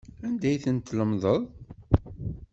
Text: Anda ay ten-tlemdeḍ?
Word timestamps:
Anda 0.25 0.45
ay 0.49 0.57
ten-tlemdeḍ? 0.63 1.41